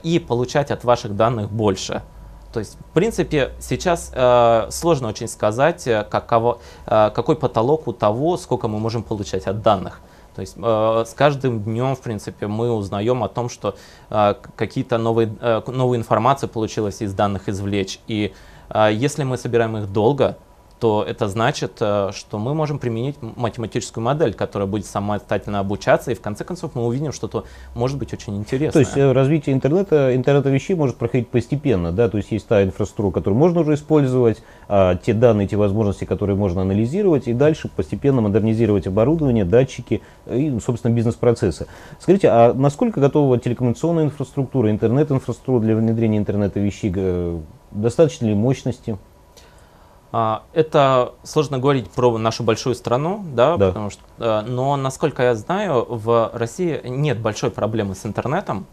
[0.03, 2.03] и получать от ваших данных больше.
[2.52, 7.92] То есть, в принципе, сейчас э, сложно очень сказать, э, каково, э, какой потолок у
[7.92, 10.00] того, сколько мы можем получать от данных.
[10.34, 13.76] То есть э, с каждым днем, в принципе, мы узнаем о том, что
[14.10, 18.00] э, какие-то новые, э, новую информацию получилось из данных извлечь.
[18.08, 18.32] И
[18.70, 20.36] э, если мы собираем их долго,
[20.80, 26.14] то это значит, э, что мы можем применить математическую модель, которая будет самостоятельно обучаться, и
[26.14, 28.72] в конце концов мы увидим что-то может быть очень интересное.
[28.72, 32.64] То есть э, развитие интернета, интернета вещей может проходить постепенно, да, то есть есть та
[32.64, 34.38] инфраструктура, которую можно уже использовать,
[34.68, 40.58] а, те данные, те возможности, которые можно анализировать, и дальше постепенно модернизировать оборудование, датчики и,
[40.64, 41.66] собственно, бизнес-процессы.
[42.00, 46.92] Скажите, а насколько готова телекоммуникационная инфраструктура, интернет-инфраструктура для внедрения интернета вещей?
[46.96, 47.38] Э,
[47.70, 48.98] достаточно ли мощности?
[50.12, 53.68] А, это сложно говорить про нашу большую страну, да, да.
[53.68, 58.66] Потому что, э, но насколько я знаю, в России нет большой проблемы с интернетом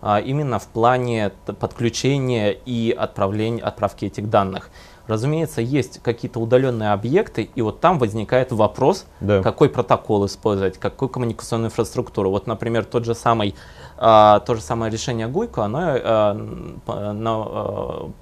[0.00, 4.70] а, именно в плане подключения и отправления, отправки этих данных.
[5.06, 9.42] Разумеется, есть какие-то удаленные объекты, и вот там возникает вопрос, да.
[9.42, 12.30] какой протокол использовать, какую коммуникационную инфраструктуру.
[12.30, 13.54] Вот, например, тот же самый,
[13.98, 16.80] а, то же самое решение Гуйко, оно,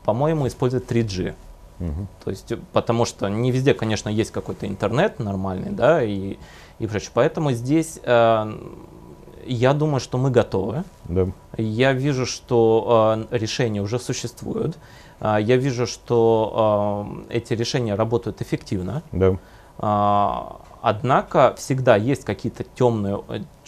[0.04, 1.34] по-моему, использует 3G.
[1.82, 2.06] Угу.
[2.24, 6.36] То есть, потому что не везде, конечно, есть какой-то интернет нормальный, да, и,
[6.78, 7.10] и прочее.
[7.12, 8.52] Поэтому здесь э,
[9.46, 10.84] я думаю, что мы готовы.
[11.04, 11.28] Да.
[11.56, 14.78] Я вижу, что э, решения уже существуют.
[15.20, 19.02] Э, я вижу, что э, эти решения работают эффективно.
[19.12, 19.36] Да.
[19.82, 20.38] Э,
[20.80, 23.22] однако всегда есть какие-то темные,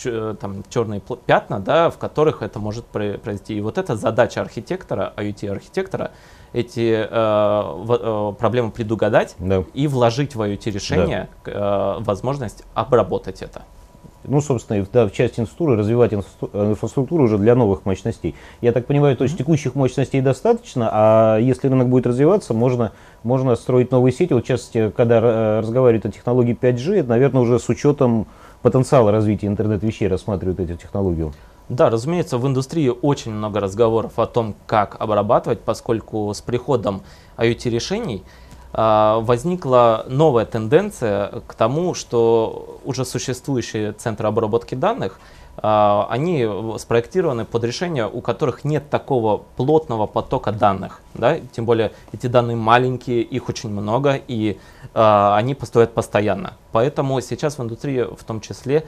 [0.05, 3.57] э, там, черные пятна, да, в которых это может произойти.
[3.57, 6.12] И вот эта задача архитектора, IoT-архитектора,
[6.55, 9.64] эти э, э, проблемы предугадать да.
[9.74, 11.98] и вложить в IoT-решение да.
[11.98, 13.64] э, возможность обработать это.
[14.26, 18.34] Ну, собственно, да, в части инфраструктуры развивать инфраструктуру уже для новых мощностей.
[18.60, 23.54] Я так понимаю, то есть текущих мощностей достаточно, а если рынок будет развиваться, можно, можно
[23.56, 24.32] строить новые сети.
[24.32, 28.26] Вот, в частности, когда э, разговаривают о технологии 5G, это, наверное, уже с учетом
[28.62, 31.32] потенциала развития интернет-вещей рассматривают эту технологию.
[31.68, 37.02] Да, разумеется, в индустрии очень много разговоров о том, как обрабатывать, поскольку с приходом
[37.38, 38.43] IoT-решений э,
[38.76, 45.20] возникла новая тенденция к тому, что уже существующие центры обработки данных,
[45.56, 51.00] э, они спроектированы под решения, у которых нет такого плотного потока данных.
[51.14, 51.38] Да?
[51.52, 54.58] Тем более эти данные маленькие, их очень много, и
[54.92, 56.54] э, они поступают постоянно.
[56.72, 58.82] Поэтому сейчас в индустрии в том числе а,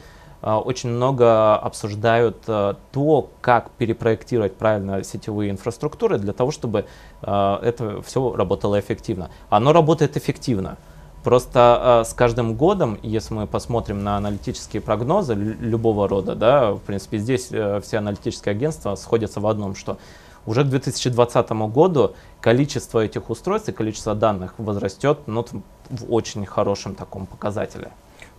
[0.55, 6.87] очень много обсуждают а, то, как перепроектировать правильно сетевые инфраструктуры для того, чтобы
[7.23, 9.31] а, это все работало эффективно.
[9.51, 10.77] Оно работает эффективно.
[11.25, 17.19] Просто с каждым годом, если мы посмотрим на аналитические прогнозы любого рода, да, в принципе,
[17.19, 19.99] здесь э, все аналитические агентства сходятся в одном, что
[20.47, 25.45] уже к 2020 году количество этих устройств и количество данных возрастет ну,
[25.91, 27.91] в очень хорошем таком показателе.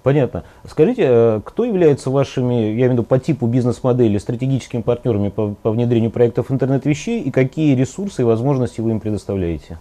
[0.08, 0.46] Понятно.
[0.66, 5.50] Скажите, э, кто является вашими, я имею в виду по типу бизнес-модели, стратегическими партнерами по,
[5.62, 9.80] по внедрению проектов интернет-вещей и какие ресурсы и возможности вы им предоставляете?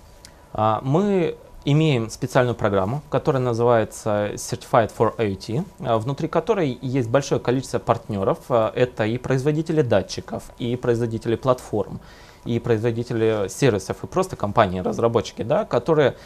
[0.52, 7.40] А, мы имеем специальную программу, которая называется Certified for IoT, а, внутри которой есть большое
[7.40, 8.38] количество партнеров.
[8.48, 12.00] А, это и производители датчиков, и производители платформ,
[12.44, 16.16] и производители сервисов, и просто компании-разработчики, да, которые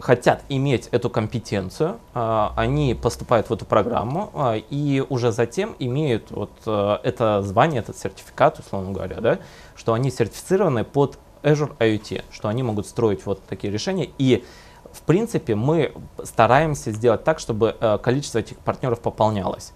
[0.00, 6.30] хотят иметь эту компетенцию, а, они поступают в эту программу а, и уже затем имеют
[6.30, 9.38] вот а, это звание, этот сертификат, условно говоря, да,
[9.76, 14.10] что они сертифицированы под Azure IoT, что они могут строить вот такие решения.
[14.18, 14.44] И
[14.92, 15.92] в принципе мы
[16.24, 19.72] стараемся сделать так, чтобы количество этих партнеров пополнялось.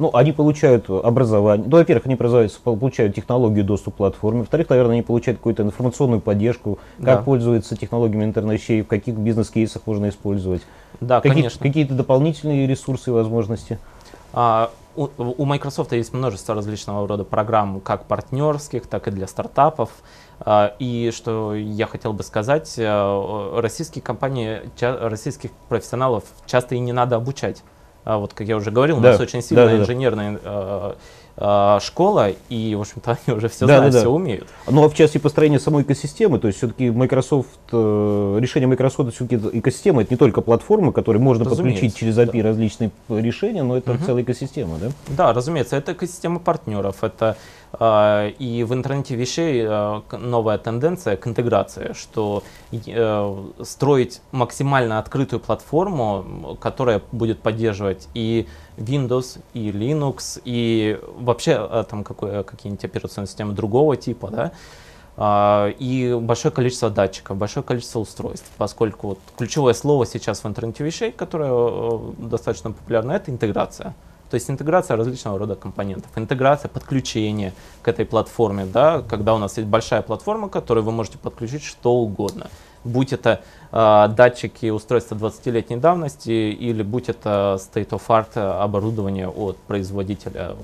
[0.00, 1.68] Ну, они получают образование.
[1.68, 4.40] Ну, во-первых, они получают технологию доступа к платформе.
[4.40, 7.22] Во-вторых, наверное, они получают какую-то информационную поддержку, как да.
[7.22, 10.62] пользуются технологиями интернет-вещей, в каких бизнес-кейсах можно использовать.
[11.02, 11.62] Да, Какие, конечно.
[11.62, 13.78] Какие-то дополнительные ресурсы и возможности?
[14.32, 19.90] А, у, у Microsoft есть множество различного рода программ, как партнерских, так и для стартапов.
[20.38, 26.94] А, и что я хотел бы сказать, э, российские компании, российских профессионалов часто и не
[26.94, 27.62] надо обучать.
[28.04, 29.08] А вот, как я уже говорил, да.
[29.08, 30.94] у нас очень сильная да, да, инженерная э,
[31.36, 34.04] э, школа, и, в общем-то, они уже все да, знают, да, да.
[34.04, 34.48] все умеют.
[34.66, 39.58] Ну, а в части построения самой экосистемы, то есть все-таки Microsoft, э, решение Microsoft все-таки
[39.58, 42.48] экосистема, это не только платформа, которой можно разумеется, подключить через API да.
[42.48, 44.04] различные решения, но это угу.
[44.04, 44.88] целая экосистема, да?
[45.08, 47.36] Да, разумеется, это экосистема партнеров, это а,
[47.78, 52.42] и в интернете вещей а, новая тенденция к интеграции, что
[52.72, 61.84] э, строить максимально открытую платформу, которая будет поддерживать и Windows, и Linux, и вообще а,
[61.84, 64.52] там какие-нибудь операционные системы другого типа, да,
[65.78, 71.12] и большое количество датчиков, большое количество устройств, поскольку вот ключевое слово сейчас в интернете вещей,
[71.12, 73.94] которое э, достаточно популярно, это интеграция.
[74.30, 77.52] То есть интеграция различного рода компонентов, интеграция, подключение
[77.82, 81.64] к этой платформе, да, когда у нас есть большая платформа, к которой вы можете подключить
[81.64, 82.46] что угодно.
[82.84, 90.56] Будь это э, датчики устройства 20-летней давности или будь это state-of-art оборудование от производителя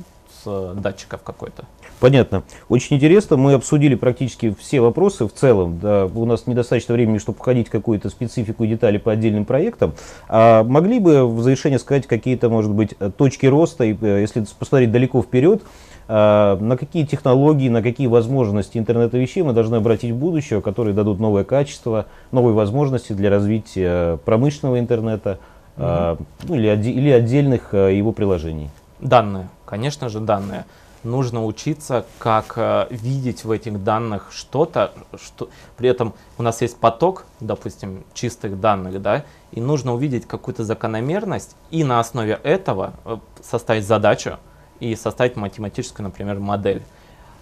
[0.46, 1.64] с датчиков какой-то.
[1.98, 2.44] Понятно.
[2.68, 3.36] Очень интересно.
[3.36, 5.78] Мы обсудили практически все вопросы в целом.
[5.80, 9.94] Да, у нас недостаточно времени, чтобы входить в какую-то специфику и детали по отдельным проектам.
[10.28, 14.92] А могли бы в завершение сказать какие-то, может быть, точки роста, и, э, если посмотреть
[14.92, 15.62] далеко вперед,
[16.08, 21.18] на какие технологии, на какие возможности интернета вещей мы должны обратить в будущее, которые дадут
[21.18, 25.40] новое качество, новые возможности для развития промышленного интернета
[25.76, 26.26] mm-hmm.
[26.46, 28.70] ну, или, или отдельных э, его приложений?
[29.00, 30.64] Данные, конечно же, данные.
[31.02, 34.92] Нужно учиться, как э, видеть в этих данных что-то,
[35.22, 40.64] что при этом у нас есть поток, допустим, чистых данных, да, и нужно увидеть какую-то
[40.64, 44.38] закономерность и на основе этого э, составить задачу
[44.80, 46.82] и составить математическую, например, модель.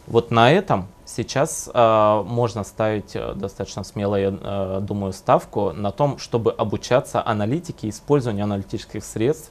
[0.06, 5.90] Вот на этом сейчас э, можно ставить э, достаточно смело, я э, думаю, ставку на
[5.90, 9.50] том, чтобы обучаться аналитике, использованию аналитических средств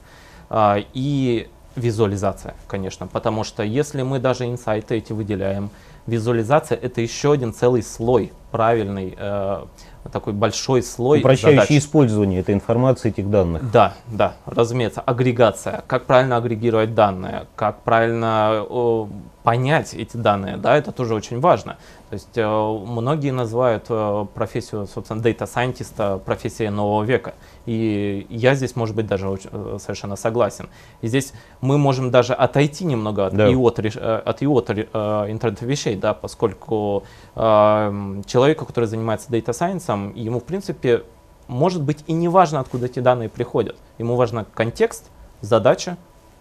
[0.50, 5.70] э, и Визуализация, конечно, потому что если мы даже инсайты эти выделяем,
[6.06, 9.64] визуализация это еще один целый слой, правильный, э,
[10.12, 11.82] такой большой слой Упрощающий задач.
[11.82, 13.70] использование этой информации, этих данных.
[13.72, 15.00] Да, да, разумеется.
[15.00, 19.06] Агрегация, как правильно агрегировать данные, как правильно э,
[19.42, 21.76] понять эти данные, да, это тоже очень важно.
[22.14, 27.34] То есть э, многие называют э, профессию, собственно, data scientist профессией нового века.
[27.66, 30.68] И я здесь, может быть, даже э, совершенно согласен.
[31.00, 33.48] И здесь мы можем даже отойти немного от да.
[33.48, 37.02] от, э, от IOT э, интернета вещей, да, поскольку
[37.34, 41.02] э, человеку, который занимается data science, ему, в принципе,
[41.48, 43.74] может быть и не важно, откуда эти данные приходят.
[43.98, 45.10] Ему важен контекст,
[45.40, 45.96] задача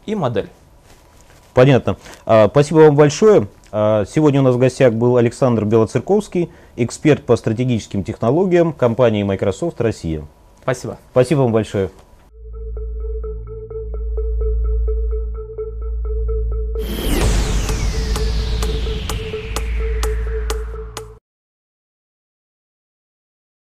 [0.06, 0.50] и модель.
[1.56, 1.98] Понятно.
[2.28, 3.48] А, спасибо вам большое.
[3.76, 9.82] А, сегодня у нас в гостях был Александр Белоцерковский, эксперт по стратегическим технологиям компании Microsoft
[9.82, 10.28] Россия.
[10.62, 11.00] Спасибо.
[11.12, 11.90] Спасибо вам большое.